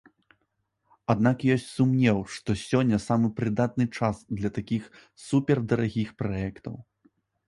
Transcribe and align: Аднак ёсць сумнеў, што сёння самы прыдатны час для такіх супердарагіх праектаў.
Аднак 1.13 1.43
ёсць 1.55 1.65
сумнеў, 1.77 2.17
што 2.35 2.55
сёння 2.61 2.97
самы 3.07 3.29
прыдатны 3.39 3.85
час 3.99 4.23
для 4.39 4.49
такіх 4.57 4.87
супердарагіх 5.27 6.09
праектаў. 6.23 6.75